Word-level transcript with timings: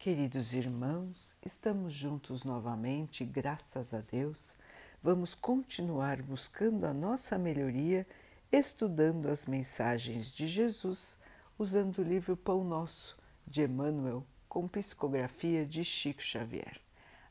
Queridos 0.00 0.54
irmãos, 0.54 1.36
estamos 1.44 1.92
juntos 1.92 2.42
novamente, 2.42 3.22
graças 3.22 3.92
a 3.92 4.00
Deus. 4.00 4.56
Vamos 5.02 5.34
continuar 5.34 6.22
buscando 6.22 6.86
a 6.86 6.94
nossa 6.94 7.36
melhoria, 7.36 8.06
estudando 8.50 9.26
as 9.28 9.44
mensagens 9.44 10.32
de 10.32 10.48
Jesus, 10.48 11.18
usando 11.58 11.98
o 11.98 12.02
livro 12.02 12.34
Pão 12.34 12.64
Nosso 12.64 13.18
de 13.46 13.60
Emmanuel, 13.60 14.24
com 14.48 14.66
psicografia 14.66 15.66
de 15.66 15.84
Chico 15.84 16.22
Xavier. 16.22 16.80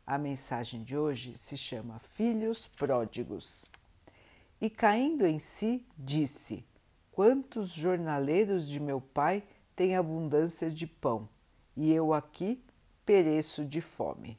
A 0.05 0.20
mensagem 0.20 0.83
de 0.83 0.95
hoje 0.95 1.36
se 1.36 1.57
chama 1.57 1.97
Filhos 1.97 2.67
Pródigos. 2.67 3.67
E 4.61 4.70
caindo 4.70 5.25
em 5.25 5.39
si, 5.39 5.83
disse: 5.97 6.63
Quantos 7.11 7.71
jornaleiros 7.71 8.70
de 8.70 8.79
meu 8.79 9.01
pai 9.01 9.43
têm 9.75 9.95
abundância 9.95 10.70
de 10.70 10.86
pão? 10.86 11.27
E 11.80 11.93
eu 11.93 12.14
aqui 12.14 12.61
pereço 13.05 13.64
de 13.64 13.79
fome. 13.79 14.37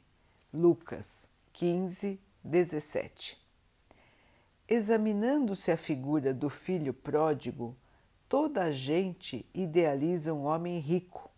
Lucas 0.53 1.27
15, 1.53 2.21
17. 2.43 3.35
Examinando-se 4.69 5.71
a 5.71 5.75
figura 5.75 6.35
do 6.35 6.51
filho 6.51 6.93
pródigo, 6.93 7.75
toda 8.29 8.65
a 8.65 8.71
gente 8.71 9.43
idealiza 9.55 10.31
um 10.35 10.43
homem 10.43 10.77
rico, 10.77 11.31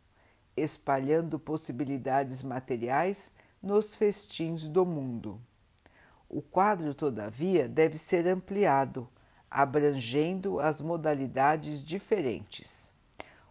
espalhando 0.57 1.39
possibilidades 1.39 2.43
materiais 2.43 3.31
nos 3.61 3.95
festins 3.95 4.67
do 4.67 4.85
mundo. 4.85 5.39
O 6.27 6.41
quadro, 6.41 6.93
todavia, 6.93 7.65
deve 7.69 7.97
ser 7.97 8.27
ampliado, 8.27 9.07
abrangendo 9.49 10.59
as 10.59 10.81
modalidades 10.81 11.81
diferentes. 11.81 12.91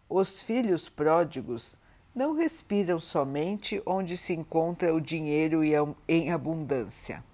Os 0.07 0.43
filhos 0.43 0.87
pródigos 0.87 1.81
não 2.15 2.35
respiram 2.35 3.01
somente 3.01 3.83
onde 3.87 4.17
se 4.17 4.35
encontra 4.35 4.95
o 4.95 5.01
dinheiro 5.01 5.63
em 6.07 6.31
abundância. 6.31 7.25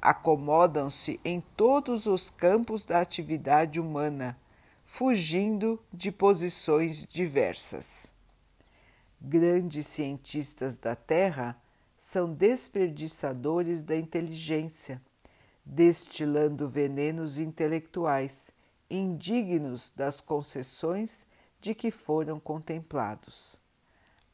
Acomodam-se 0.00 1.18
em 1.24 1.40
todos 1.56 2.06
os 2.06 2.30
campos 2.30 2.84
da 2.84 3.00
atividade 3.00 3.80
humana, 3.80 4.38
fugindo 4.84 5.82
de 5.92 6.12
posições 6.12 7.06
diversas. 7.06 8.14
Grandes 9.20 9.86
cientistas 9.86 10.76
da 10.76 10.94
Terra 10.94 11.60
são 11.96 12.32
desperdiçadores 12.32 13.82
da 13.82 13.96
inteligência, 13.96 15.02
destilando 15.64 16.68
venenos 16.68 17.38
intelectuais, 17.38 18.52
indignos 18.90 19.90
das 19.96 20.20
concessões 20.20 21.26
de 21.60 21.74
que 21.74 21.90
foram 21.90 22.38
contemplados 22.38 23.63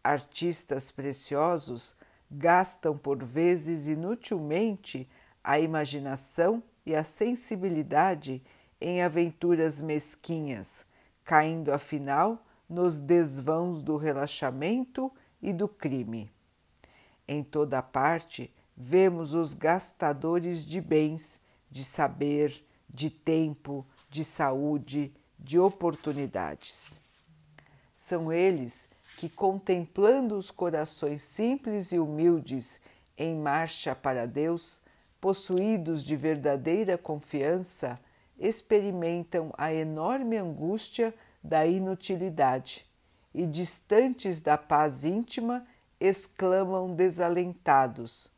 Artistas 0.03 0.91
preciosos 0.91 1.95
gastam 2.31 2.97
por 2.97 3.23
vezes 3.23 3.87
inutilmente 3.87 5.09
a 5.43 5.59
imaginação 5.59 6.63
e 6.87 6.95
a 6.95 7.05
sensibilidade 7.05 8.43
em 8.81 9.03
aventuras 9.03 9.81
mesquinhas, 9.81 10.87
caindo 11.25 11.73
afinal 11.73 12.45
nos 12.69 12.99
desvãos 12.99 13.83
do 13.83 13.97
relaxamento 13.97 15.13
e 15.43 15.53
do 15.53 15.69
crime. 15.69 16.33
Em 17.29 17.43
toda 17.43 17.83
parte 17.83 18.53
vemos 18.77 19.35
os 19.35 19.53
gastadores 19.53 20.65
de 20.65 20.81
bens, 20.81 21.41
de 21.71 21.85
saber, 21.85 22.65
de 22.89 23.11
tempo, 23.11 23.87
de 24.09 24.25
saúde, 24.25 25.13
de 25.39 25.59
oportunidades. 25.59 27.01
São 27.95 28.33
eles 28.33 28.89
que, 29.21 29.29
contemplando 29.29 30.35
os 30.35 30.51
corações 30.51 31.21
simples 31.21 31.93
e 31.93 31.99
humildes 31.99 32.81
em 33.19 33.37
marcha 33.37 33.95
para 33.95 34.27
Deus, 34.27 34.81
possuídos 35.21 36.03
de 36.03 36.17
verdadeira 36.17 36.97
confiança, 36.97 38.01
experimentam 38.39 39.53
a 39.59 39.75
enorme 39.75 40.39
angústia 40.39 41.15
da 41.45 41.67
inutilidade 41.67 42.87
e, 43.35 43.47
distantes 43.47 44.41
da 44.41 44.57
paz 44.57 45.05
íntima, 45.05 45.67
exclamam 46.01 46.95
desalentados: 46.95 48.33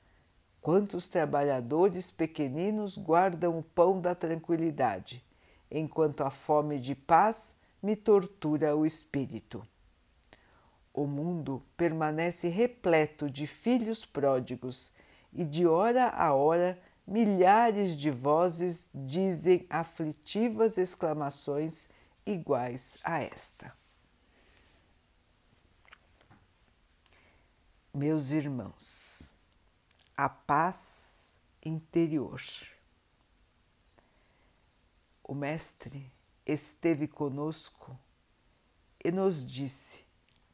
Quantos 0.61 1.07
trabalhadores 1.07 2.11
pequeninos 2.11 2.99
guardam 2.99 3.57
o 3.57 3.63
pão 3.63 4.01
da 4.01 4.17
tranquilidade, 4.17 5.25
enquanto 5.71 6.25
a 6.25 6.31
fome 6.31 6.81
de 6.81 6.97
paz 6.97 7.55
me 7.81 7.95
tortura 7.95 8.75
o 8.75 8.85
espírito. 8.85 9.65
O 10.93 11.07
mundo 11.07 11.63
permanece 11.77 12.49
repleto 12.49 13.31
de 13.31 13.47
filhos 13.47 14.05
pródigos 14.05 14.93
e 15.33 15.45
de 15.45 15.67
hora 15.67 16.09
a 16.09 16.35
hora 16.35 16.81
milhares 17.07 17.97
de 17.97 18.11
vozes 18.11 18.89
dizem 18.95 19.67
aflitivas 19.71 20.77
exclamações 20.77 21.89
iguais 22.27 22.99
a 23.03 23.21
esta. 23.21 23.75
Meus 27.95 28.33
irmãos, 28.33 29.35
a 30.17 30.29
paz 30.29 31.35
interior. 31.65 32.41
O 35.23 35.35
Mestre 35.35 36.11
esteve 36.45 37.07
conosco 37.07 37.99
e 39.05 39.11
nos 39.11 39.47
disse 39.47 40.05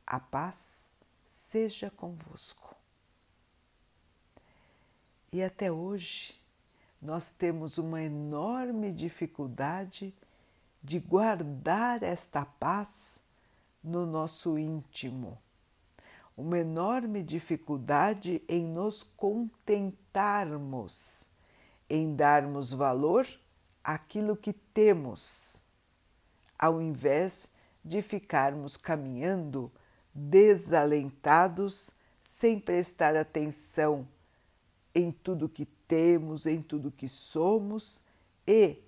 a 0.08 0.18
paz 0.18 0.90
seja 1.26 1.90
convosco. 1.90 2.74
E 5.30 5.42
até 5.42 5.70
hoje 5.70 6.40
nós 7.00 7.30
temos 7.30 7.76
uma 7.76 8.00
enorme 8.00 8.90
dificuldade 8.90 10.14
de 10.82 10.98
guardar 10.98 12.02
esta 12.02 12.46
paz 12.46 13.22
no 13.84 14.06
nosso 14.06 14.58
íntimo, 14.58 15.36
uma 16.34 16.58
enorme 16.58 17.22
dificuldade 17.22 18.42
em 18.48 18.64
nos 18.64 19.02
contentarmos, 19.02 21.28
em 21.90 22.16
darmos 22.16 22.72
valor 22.72 23.28
àquilo 23.84 24.34
que 24.34 24.54
temos, 24.54 25.66
ao 26.58 26.80
invés 26.80 27.50
de 27.84 28.00
ficarmos 28.00 28.78
caminhando 28.78 29.70
desalentados, 30.18 31.90
sem 32.20 32.58
prestar 32.58 33.16
atenção 33.16 34.06
em 34.94 35.12
tudo 35.12 35.48
que 35.48 35.64
temos, 35.64 36.44
em 36.44 36.60
tudo 36.60 36.90
que 36.90 37.06
somos 37.06 38.02
e 38.46 38.82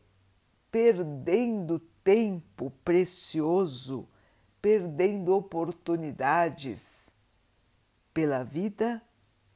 perdendo 0.70 1.78
tempo 2.02 2.70
precioso, 2.84 4.08
perdendo 4.60 5.34
oportunidades 5.34 7.10
pela 8.12 8.42
vida 8.42 9.02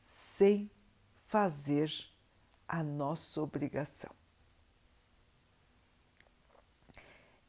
sem 0.00 0.70
fazer 1.26 1.90
a 2.68 2.82
nossa 2.82 3.42
obrigação. 3.42 4.10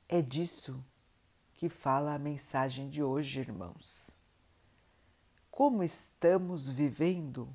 É 0.08 0.22
disso 0.22 0.84
que 1.56 1.70
fala 1.70 2.14
a 2.14 2.20
mensagem 2.20 2.90
de 2.90 3.02
hoje, 3.02 3.40
irmãos. 3.40 4.15
Como 5.56 5.84
estamos 5.84 6.68
vivendo? 6.68 7.48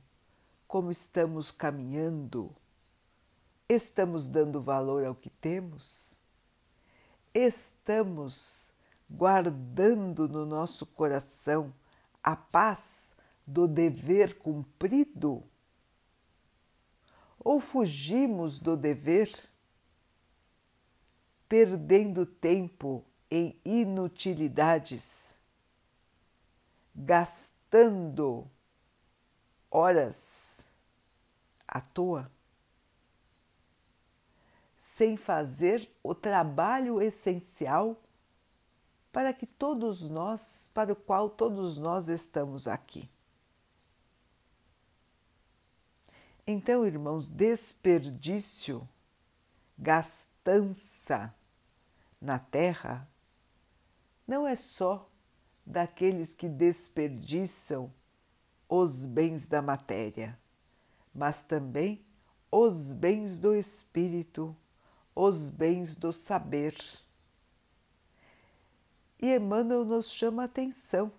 Como 0.67 0.91
estamos 0.91 1.53
caminhando? 1.53 2.51
Estamos 3.69 4.27
dando 4.27 4.59
valor 4.59 5.05
ao 5.05 5.15
que 5.15 5.29
temos? 5.29 6.19
Estamos 7.35 8.73
guardando 9.07 10.27
no 10.27 10.47
nosso 10.47 10.87
coração 10.87 11.75
a 12.23 12.35
paz 12.35 13.13
do 13.47 13.69
dever 13.69 14.39
cumprido? 14.39 15.45
Ou 17.39 17.61
fugimos 17.61 18.59
do 18.59 18.79
dever, 18.79 19.29
perdendo 21.47 22.25
tempo 22.25 23.05
em 23.31 23.61
inutilidades, 23.63 25.39
gastando 26.97 27.60
horas 29.71 30.73
à 31.67 31.81
toa, 31.81 32.31
sem 34.77 35.17
fazer 35.17 35.91
o 36.03 36.15
trabalho 36.15 37.01
essencial 37.01 37.97
para 39.13 39.33
que 39.33 39.47
todos 39.47 40.09
nós, 40.09 40.71
para 40.73 40.93
o 40.93 40.97
qual 40.97 41.29
todos 41.29 41.79
nós 41.79 42.09
estamos 42.09 42.67
aqui. 42.67 43.09
Então, 46.47 46.87
irmãos, 46.87 47.29
desperdício, 47.29 48.89
gastança 49.79 51.35
na 52.21 52.39
terra 52.39 53.09
não 54.27 54.47
é 54.47 54.55
só 54.55 55.10
daqueles 55.71 56.35
que 56.35 56.49
desperdiçam 56.49 57.93
os 58.69 59.05
bens 59.05 59.49
da 59.49 59.63
matéria, 59.63 60.39
mas 61.15 61.43
também 61.43 62.05
os 62.51 62.93
bens 62.93 63.39
do 63.39 63.55
espírito, 63.55 64.57
os 65.15 65.49
bens 65.49 65.95
do 65.95 66.13
saber. 66.13 66.77
E 69.21 69.35
Emmanuel 69.35 69.85
nos 69.85 70.11
chama 70.11 70.43
a 70.43 70.45
atenção 70.47 71.13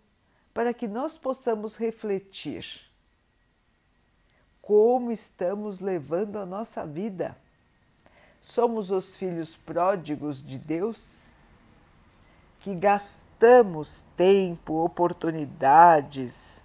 para 0.54 0.74
que 0.74 0.88
nós 0.88 1.18
possamos 1.18 1.78
refletir 1.78 2.90
como 4.62 5.12
estamos 5.12 5.80
levando 5.80 6.38
a 6.38 6.46
nossa 6.46 6.86
vida. 6.86 7.38
Somos 8.40 8.92
os 8.92 9.16
filhos 9.16 9.56
pródigos 9.56 10.44
de 10.44 10.58
Deus 10.58 11.36
que 12.60 12.76
gastamos 13.42 14.06
tempo, 14.16 14.86
oportunidades, 14.86 16.64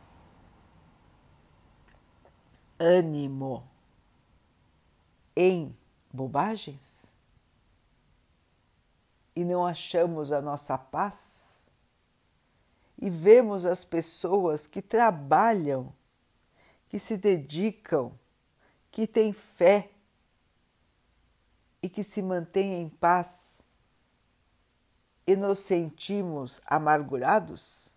ânimo 2.79 3.67
em 5.35 5.75
bobagens? 6.13 7.15
E 9.35 9.43
não 9.43 9.65
achamos 9.65 10.31
a 10.31 10.43
nossa 10.43 10.77
paz? 10.77 11.65
E 13.01 13.09
vemos 13.09 13.65
as 13.65 13.83
pessoas 13.83 14.67
que 14.67 14.83
trabalham, 14.83 15.95
que 16.91 16.99
se 16.99 17.17
dedicam, 17.17 18.13
que 18.91 19.07
têm 19.07 19.33
fé 19.33 19.91
e 21.83 21.89
que 21.89 22.05
se 22.05 22.21
mantêm 22.21 22.83
em 22.83 22.89
paz 22.91 23.66
e 25.27 25.35
nos 25.35 25.59
sentimos 25.59 26.61
amargurados 26.67 27.97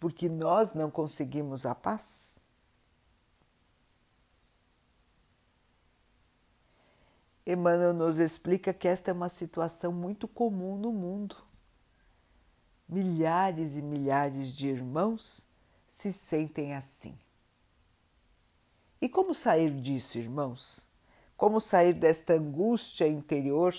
porque 0.00 0.30
nós 0.30 0.72
não 0.72 0.90
conseguimos 0.90 1.66
a 1.66 1.74
paz? 1.74 2.40
Emmanuel 7.46 7.92
nos 7.92 8.18
explica 8.18 8.72
que 8.72 8.88
esta 8.88 9.10
é 9.10 9.14
uma 9.14 9.28
situação 9.28 9.92
muito 9.92 10.26
comum 10.26 10.78
no 10.78 10.92
mundo. 10.92 11.36
Milhares 12.88 13.76
e 13.76 13.82
milhares 13.82 14.54
de 14.54 14.68
irmãos 14.68 15.46
se 15.86 16.12
sentem 16.12 16.74
assim. 16.74 17.18
E 19.00 19.08
como 19.08 19.34
sair 19.34 19.74
disso, 19.74 20.18
irmãos? 20.18 20.86
Como 21.36 21.60
sair 21.60 21.94
desta 21.94 22.34
angústia 22.34 23.08
interior 23.08 23.74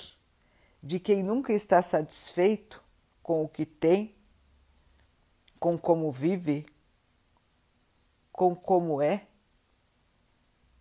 de 0.81 0.99
quem 0.99 1.21
nunca 1.21 1.53
está 1.53 1.81
satisfeito 1.81 2.81
com 3.21 3.43
o 3.43 3.49
que 3.49 3.65
tem, 3.65 4.15
com 5.59 5.77
como 5.77 6.11
vive, 6.11 6.65
com 8.31 8.55
como 8.55 9.01
é 9.01 9.27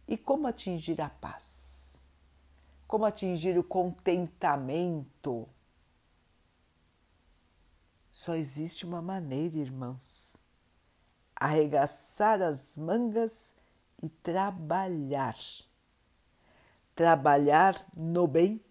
e 0.08 0.17
como 0.17 0.47
atingir 0.47 1.00
a 1.00 1.11
paz, 1.11 1.99
como 2.87 3.05
atingir 3.05 3.58
o 3.58 3.64
contentamento. 3.64 5.47
Só 8.11 8.35
existe 8.35 8.87
uma 8.87 9.02
maneira, 9.02 9.58
irmãos: 9.58 10.37
arregaçar 11.37 12.41
as 12.41 12.76
mangas 12.76 13.55
e 14.02 14.08
trabalhar. 14.08 15.37
Trabalhar 16.94 17.87
no 17.94 18.26
bem 18.26 18.62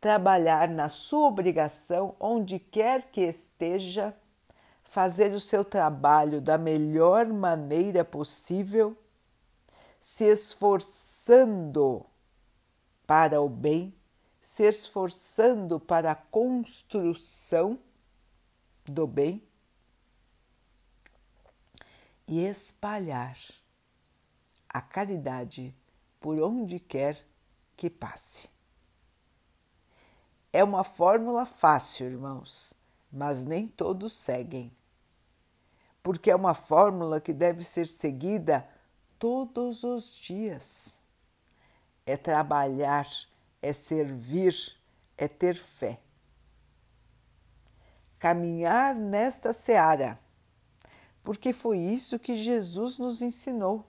trabalhar 0.00 0.68
na 0.68 0.88
sua 0.88 1.28
obrigação 1.28 2.16
onde 2.18 2.58
quer 2.58 3.10
que 3.10 3.20
esteja, 3.20 4.16
fazer 4.82 5.32
o 5.32 5.40
seu 5.40 5.64
trabalho 5.64 6.40
da 6.40 6.56
melhor 6.56 7.26
maneira 7.26 8.04
possível, 8.04 8.96
se 10.00 10.24
esforçando 10.24 12.04
para 13.06 13.40
o 13.40 13.48
bem, 13.48 13.94
se 14.40 14.64
esforçando 14.64 15.78
para 15.78 16.12
a 16.12 16.16
construção 16.16 17.78
do 18.86 19.06
bem 19.06 19.42
e 22.26 22.44
espalhar 22.46 23.36
a 24.68 24.80
caridade 24.80 25.74
por 26.18 26.40
onde 26.40 26.80
quer 26.80 27.22
que 27.76 27.90
passe. 27.90 28.48
É 30.52 30.64
uma 30.64 30.82
fórmula 30.82 31.46
fácil, 31.46 32.06
irmãos, 32.06 32.74
mas 33.10 33.44
nem 33.44 33.68
todos 33.68 34.12
seguem. 34.12 34.72
Porque 36.02 36.30
é 36.30 36.34
uma 36.34 36.54
fórmula 36.54 37.20
que 37.20 37.32
deve 37.32 37.62
ser 37.62 37.86
seguida 37.86 38.68
todos 39.18 39.84
os 39.84 40.16
dias. 40.16 40.98
É 42.04 42.16
trabalhar, 42.16 43.06
é 43.62 43.72
servir, 43.72 44.54
é 45.16 45.28
ter 45.28 45.54
fé. 45.54 46.00
Caminhar 48.18 48.94
nesta 48.94 49.52
seara, 49.52 50.18
porque 51.22 51.52
foi 51.52 51.78
isso 51.78 52.18
que 52.18 52.42
Jesus 52.42 52.98
nos 52.98 53.22
ensinou. 53.22 53.86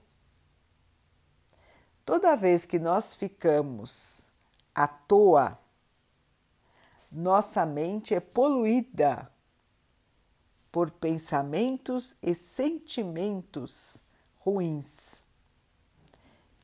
Toda 2.06 2.36
vez 2.36 2.66
que 2.66 2.80
nós 2.80 3.14
ficamos 3.14 4.28
à 4.74 4.88
toa, 4.88 5.61
nossa 7.12 7.66
mente 7.66 8.16
é 8.16 8.20
poluída 8.20 9.30
por 10.72 10.90
pensamentos 10.90 12.16
e 12.22 12.34
sentimentos 12.34 14.04
ruins 14.40 15.22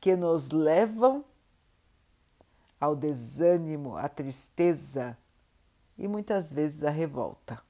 que 0.00 0.16
nos 0.16 0.50
levam 0.50 1.24
ao 2.80 2.96
desânimo, 2.96 3.96
à 3.96 4.08
tristeza 4.08 5.18
e 5.98 6.08
muitas 6.08 6.52
vezes 6.52 6.82
à 6.84 6.90
revolta. 6.90 7.60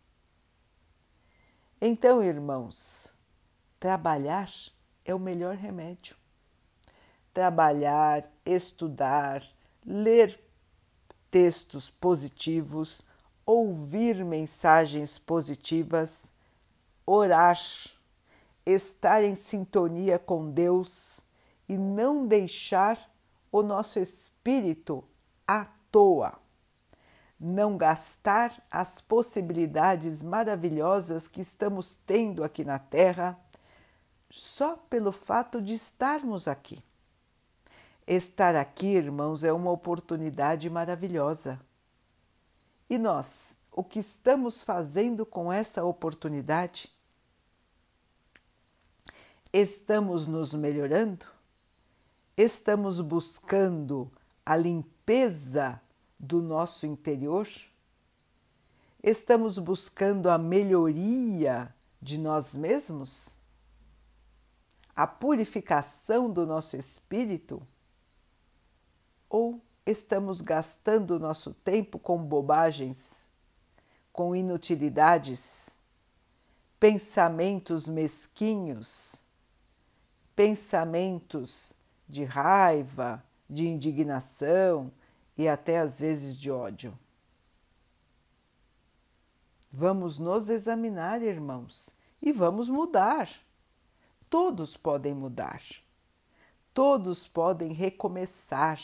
Então, 1.81 2.23
irmãos, 2.23 3.13
trabalhar 3.81 4.51
é 5.05 5.15
o 5.15 5.19
melhor 5.19 5.57
remédio. 5.57 6.17
Trabalhar, 7.33 8.31
estudar, 8.45 9.43
ler 9.85 10.48
textos 11.31 11.91
positivos, 11.91 13.03
ouvir 13.45 14.25
mensagens 14.25 15.19
positivas, 15.19 16.33
orar, 17.07 17.59
estar 18.67 19.25
em 19.25 19.35
sintonia 19.35 20.19
com 20.19 20.51
Deus 20.51 21.27
e 21.69 21.77
não 21.77 22.27
deixar 22.27 23.11
o 23.51 23.63
nosso 23.63 23.99
espírito 23.99 25.05
à 25.47 25.67
toa. 25.91 26.39
Não 27.41 27.77
gastar 27.77 28.63
as 28.71 29.01
possibilidades 29.01 30.23
maravilhosas 30.23 31.29
que 31.29 31.41
estamos 31.41 31.95
tendo 31.95 32.43
aqui 32.43 32.65
na 32.65 32.79
Terra 32.79 33.39
só 34.29 34.77
pelo 34.77 35.13
fato 35.13 35.63
de 35.63 35.75
estarmos 35.75 36.49
aqui. 36.49 36.83
Estar 38.11 38.57
aqui, 38.57 38.87
irmãos, 38.87 39.45
é 39.45 39.53
uma 39.53 39.71
oportunidade 39.71 40.71
maravilhosa. 40.71 41.61
E 42.89 42.97
nós, 42.97 43.59
o 43.71 43.85
que 43.85 43.99
estamos 43.99 44.63
fazendo 44.63 45.27
com 45.27 45.53
essa 45.53 45.85
oportunidade? 45.85 46.91
Estamos 49.53 50.27
nos 50.27 50.55
melhorando? 50.55 51.27
Estamos 52.35 52.99
buscando 53.03 54.11
a 54.45 54.57
limpeza 54.57 55.79
do 56.19 56.41
nosso 56.41 56.87
interior? 56.87 57.47
Estamos 59.03 59.59
buscando 59.59 60.31
a 60.31 60.39
melhoria 60.39 61.75
de 62.01 62.17
nós 62.17 62.57
mesmos? 62.57 63.39
A 64.97 65.07
purificação 65.07 66.31
do 66.31 66.47
nosso 66.47 66.75
espírito? 66.75 67.63
Ou 69.29 69.61
estamos 69.85 70.41
gastando 70.41 71.19
nosso 71.19 71.53
tempo 71.53 71.99
com 71.99 72.19
bobagens, 72.19 73.29
com 74.13 74.35
inutilidades, 74.35 75.79
pensamentos 76.81 77.87
mesquinhos, 77.87 79.25
pensamentos 80.35 81.73
de 82.09 82.25
raiva, 82.25 83.23
de 83.49 83.67
indignação 83.67 84.91
e 85.37 85.49
até 85.49 85.79
às 85.79 86.01
vezes 86.01 86.37
de 86.37 86.51
ódio? 86.51 86.99
Vamos 89.71 90.19
nos 90.19 90.49
examinar, 90.49 91.23
irmãos, 91.23 91.91
e 92.23 92.33
vamos 92.33 92.69
mudar. 92.69 93.29
Todos 94.31 94.77
podem 94.77 95.15
mudar. 95.15 95.63
Todos 96.73 97.27
podem 97.27 97.73
recomeçar 97.73 98.81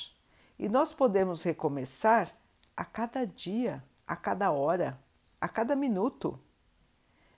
e 0.58 0.68
nós 0.68 0.92
podemos 0.92 1.42
recomeçar 1.42 2.34
a 2.76 2.84
cada 2.84 3.26
dia, 3.26 3.82
a 4.06 4.16
cada 4.16 4.50
hora, 4.50 4.98
a 5.40 5.48
cada 5.48 5.74
minuto. 5.74 6.38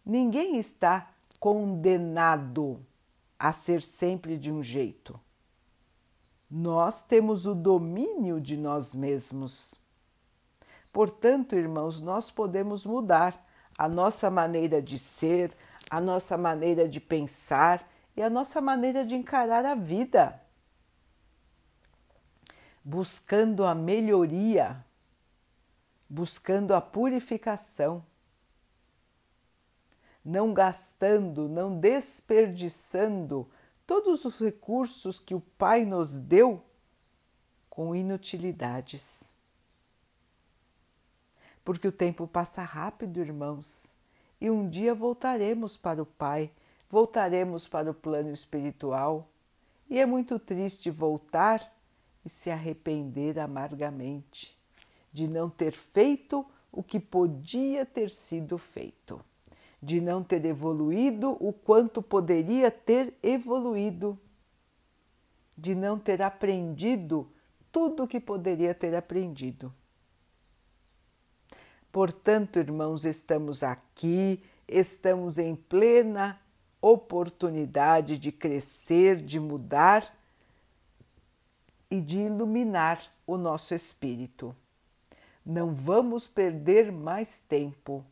Ninguém 0.05 0.57
está 0.59 1.11
condenado 1.41 2.85
a 3.39 3.53
ser 3.53 3.83
sempre 3.83 4.39
de 4.39 4.51
um 4.51 4.63
jeito. 4.63 5.19
Nós 6.51 7.03
temos 7.03 7.47
o 7.47 7.55
domínio 7.55 8.41
de 8.41 8.57
nós 8.57 8.95
mesmos. 8.95 9.81
Portanto, 10.93 11.57
irmãos, 11.57 12.01
nós 12.01 12.31
podemos 12.31 12.87
mudar 12.87 13.45
a 13.77 13.89
nossa 13.89 14.31
maneira 14.31 14.81
de 14.81 14.99
ser, 14.99 15.53
a 15.91 16.01
nossa 16.01 16.39
maneira 16.39 16.89
de 16.89 17.01
pensar 17.01 17.87
e 18.17 18.23
a 18.23 18.31
nossa 18.31 18.61
maneira 18.61 19.05
de 19.05 19.15
encarar 19.15 19.67
a 19.67 19.75
vida, 19.75 20.41
buscando 22.89 23.65
a 23.65 23.75
melhoria, 23.75 24.87
buscando 26.09 26.73
a 26.73 26.81
purificação, 26.81 28.07
não 30.25 30.55
gastando, 30.55 31.49
não 31.49 31.81
desperdiçando 31.81 33.51
todos 33.85 34.25
os 34.25 34.39
recursos 34.39 35.19
que 35.19 35.35
o 35.35 35.41
Pai 35.41 35.85
nos 35.85 36.13
deu 36.13 36.65
com 37.69 37.93
inutilidades. 37.93 39.35
Porque 41.65 41.89
o 41.89 41.93
tempo 41.93 42.25
passa 42.29 42.63
rápido, 42.63 43.19
irmãos, 43.19 43.97
e 44.41 44.49
um 44.49 44.69
dia 44.69 44.95
voltaremos 44.95 45.77
para 45.77 46.01
o 46.01 46.07
Pai, 46.07 46.53
voltaremos 46.89 47.67
para 47.67 47.91
o 47.91 47.95
plano 47.95 48.31
espiritual. 48.31 49.29
E 49.91 49.99
é 49.99 50.07
muito 50.07 50.39
triste 50.39 50.89
voltar 50.89 51.76
e 52.27 52.29
se 52.29 52.51
arrepender 52.51 53.39
amargamente 53.39 54.59
de 55.11 55.27
não 55.27 55.49
ter 55.49 55.73
feito 55.73 56.45
o 56.71 56.83
que 56.83 57.01
podia 57.01 57.87
ter 57.87 58.11
sido 58.11 58.59
feito 58.59 59.25
de 59.83 60.01
não 60.01 60.23
ter 60.23 60.45
evoluído 60.45 61.37
o 61.39 61.53
quanto 61.53 62.03
poderia 62.03 62.71
ter 62.73 63.15
evoluído, 63.23 64.19
de 65.57 65.77
não 65.77 65.99
ter 65.99 66.23
aprendido 66.23 67.31
tudo 67.71 68.03
o 68.03 68.09
que 68.09 68.19
poderia 68.19 68.75
ter 68.75 68.97
aprendido. 68.97 69.73
Portanto, 71.93 72.59
irmãos, 72.59 73.05
estamos 73.05 73.63
aqui, 73.63 74.43
estamos 74.67 75.39
em 75.39 75.55
plena 75.55 76.41
oportunidade 76.81 78.19
de 78.19 78.33
crescer, 78.33 79.17
de 79.17 79.39
mudar 79.39 80.16
e 81.91 82.01
de 82.01 82.19
iluminar 82.19 83.01
o 83.27 83.37
nosso 83.37 83.75
espírito. 83.75 84.55
Não 85.45 85.75
vamos 85.75 86.27
perder 86.27 86.91
mais 86.91 87.41
tempo 87.41 88.05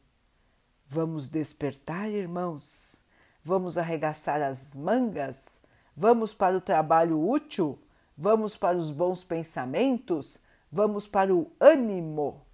Vamos 0.87 1.29
despertar, 1.29 2.09
irmãos? 2.11 2.97
Vamos 3.43 3.77
arregaçar 3.77 4.41
as 4.43 4.77
mangas? 4.77 5.61
Vamos 5.97 6.33
para 6.33 6.57
o 6.57 6.61
trabalho 6.61 7.21
útil? 7.21 7.79
Vamos 8.17 8.57
para 8.57 8.77
os 8.77 8.93
bons 8.93 9.25
pensamentos? 9.25 10.39
Vamos 10.71 11.07
para 11.07 11.35
o 11.35 11.51
ânimo? 11.59 12.47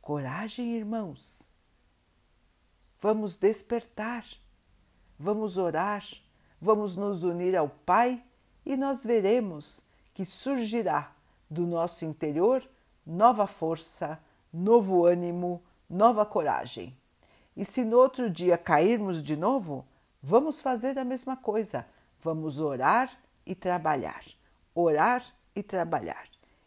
Coragem, 0.00 0.76
irmãos. 0.76 1.50
Vamos 3.00 3.36
despertar. 3.36 4.26
Vamos 5.18 5.56
orar. 5.56 6.04
Vamos 6.60 6.96
nos 6.96 7.22
unir 7.22 7.56
ao 7.56 7.68
Pai 7.68 8.22
e 8.64 8.76
nós 8.76 9.04
veremos 9.04 9.82
que 10.12 10.24
surgirá 10.24 11.12
do 11.50 11.66
nosso 11.66 12.04
interior 12.04 12.66
nova 13.06 13.46
força, 13.46 14.18
novo 14.52 15.04
ânimo, 15.04 15.62
nova 15.88 16.24
coragem. 16.24 16.96
E 17.56 17.64
se 17.64 17.84
no 17.84 17.98
outro 17.98 18.30
dia 18.30 18.56
cairmos 18.56 19.22
de 19.22 19.36
novo, 19.36 19.86
vamos 20.22 20.60
fazer 20.60 20.98
a 20.98 21.04
mesma 21.04 21.36
coisa. 21.36 21.86
Vamos 22.20 22.58
orar 22.58 23.10
e 23.44 23.54
trabalhar, 23.54 24.24
orar 24.74 25.24
e 25.54 25.62
trabalhar. 25.62 26.26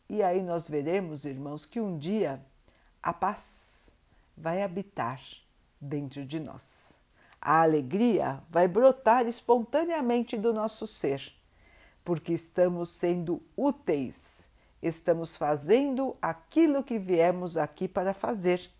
E 0.09 0.21
aí 0.23 0.41
nós 0.41 0.69
veremos, 0.69 1.25
irmãos, 1.25 1.65
que 1.65 1.81
um 1.81 1.97
dia 1.97 2.41
a 3.01 3.11
paz 3.11 3.89
vai 4.37 4.61
habitar 4.61 5.19
dentro 5.81 6.23
de 6.25 6.39
nós. 6.39 6.99
A 7.41 7.61
alegria 7.61 8.41
vai 8.49 8.67
brotar 8.67 9.25
espontaneamente 9.25 10.37
do 10.37 10.53
nosso 10.53 10.85
ser, 10.87 11.33
porque 12.07 12.31
estamos 12.31 12.91
sendo 12.91 13.43
úteis, 13.57 14.47
estamos 14.81 15.35
fazendo 15.35 16.13
aquilo 16.21 16.81
que 16.81 16.97
viemos 16.97 17.57
aqui 17.57 17.85
para 17.85 18.13
fazer 18.13 18.71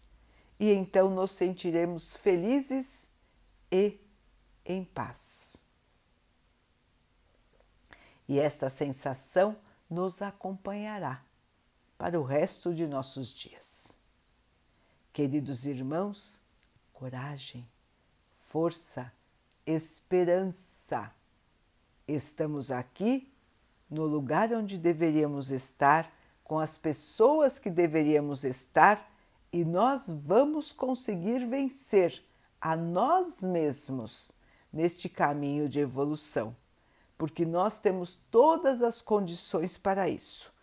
e 0.58 0.72
então 0.72 1.10
nos 1.10 1.32
sentiremos 1.32 2.16
felizes 2.16 3.10
e 3.70 4.00
em 4.66 4.86
paz. 4.86 5.58
E 8.30 8.40
esta 8.40 8.70
sensação 8.70 9.58
nos 9.90 10.22
acompanhará 10.22 11.22
para 11.98 12.18
o 12.18 12.24
resto 12.24 12.74
de 12.74 12.88
nossos 12.88 13.34
dias. 13.34 13.98
Queridos 15.12 15.66
irmãos, 15.66 16.40
coragem, 16.94 17.68
força, 18.38 19.12
esperança. 19.66 21.17
Estamos 22.08 22.72
aqui 22.72 23.30
no 23.90 24.06
lugar 24.06 24.54
onde 24.54 24.78
deveríamos 24.78 25.52
estar, 25.52 26.12
com 26.44 26.60
as 26.60 26.78
pessoas 26.78 27.60
que 27.60 27.70
deveríamos 27.70 28.46
estar 28.46 29.12
e 29.52 29.66
nós 29.66 30.10
vamos 30.10 30.72
conseguir 30.72 31.46
vencer 31.46 32.24
a 32.62 32.76
nós 32.76 33.42
mesmos 33.44 34.32
neste 34.72 35.10
caminho 35.10 35.68
de 35.68 35.80
evolução, 35.80 36.56
porque 37.18 37.46
nós 37.46 37.80
temos 37.80 38.16
todas 38.32 38.82
as 38.82 39.02
condições 39.02 39.78
para 39.78 40.08
isso. 40.08 40.54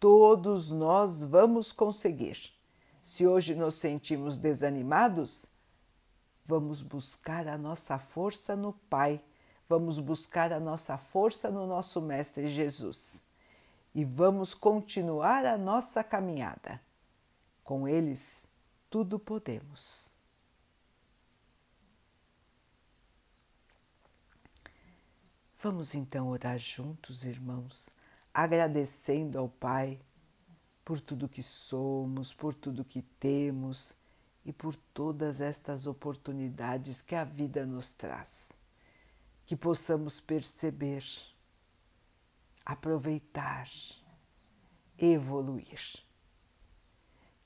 Todos 0.00 0.70
nós 0.70 1.22
vamos 1.22 1.72
conseguir. 1.72 2.52
Se 3.00 3.26
hoje 3.26 3.54
nos 3.54 3.74
sentimos 3.74 4.38
desanimados, 4.38 5.46
vamos 6.44 6.82
buscar 6.82 7.46
a 7.46 7.56
nossa 7.56 7.98
força 7.98 8.56
no 8.56 8.72
Pai, 8.72 9.22
vamos 9.70 10.00
buscar 10.00 10.52
a 10.52 10.58
nossa 10.58 10.98
força 10.98 11.48
no 11.48 11.64
nosso 11.64 12.00
Mestre 12.00 12.48
Jesus 12.48 13.24
e 13.94 14.04
vamos 14.04 14.52
continuar 14.52 15.46
a 15.46 15.56
nossa 15.56 16.02
caminhada. 16.02 16.80
Com 17.62 17.86
eles, 17.86 18.48
tudo 18.90 19.16
podemos. 19.16 20.16
Vamos 25.62 25.94
então 25.94 26.26
orar 26.26 26.58
juntos, 26.58 27.24
irmãos, 27.24 27.90
agradecendo 28.34 29.38
ao 29.38 29.48
Pai 29.48 30.00
por 30.84 30.98
tudo 30.98 31.28
que 31.28 31.44
somos, 31.44 32.34
por 32.34 32.56
tudo 32.56 32.84
que 32.84 33.02
temos 33.02 33.96
e 34.44 34.52
por 34.52 34.74
todas 34.74 35.40
estas 35.40 35.86
oportunidades 35.86 37.00
que 37.00 37.14
a 37.14 37.22
vida 37.22 37.64
nos 37.64 37.94
traz. 37.94 38.59
Que 39.50 39.56
possamos 39.56 40.20
perceber, 40.20 41.02
aproveitar, 42.64 43.68
evoluir 44.96 46.04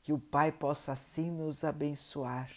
que 0.02 0.12
o 0.12 0.18
Pai 0.18 0.52
possa 0.52 0.92
assim 0.92 1.30
nos 1.30 1.64
abençoar 1.64 2.50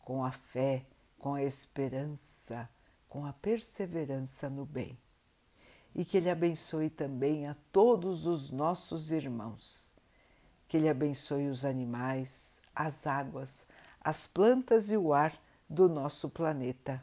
com 0.00 0.22
a 0.22 0.30
fé, 0.30 0.84
com 1.18 1.32
a 1.32 1.42
esperança, 1.42 2.68
com 3.08 3.24
a 3.24 3.32
perseverança 3.32 4.50
no 4.50 4.66
bem. 4.66 4.98
E 5.94 6.04
que 6.04 6.18
Ele 6.18 6.28
abençoe 6.28 6.90
também 6.90 7.48
a 7.48 7.56
todos 7.72 8.26
os 8.26 8.50
nossos 8.50 9.12
irmãos. 9.12 9.94
Que 10.68 10.76
Ele 10.76 10.90
abençoe 10.90 11.48
os 11.48 11.64
animais, 11.64 12.60
as 12.74 13.06
águas, 13.06 13.66
as 13.98 14.26
plantas 14.26 14.92
e 14.92 14.96
o 14.98 15.14
ar 15.14 15.34
do 15.66 15.88
nosso 15.88 16.28
planeta. 16.28 17.02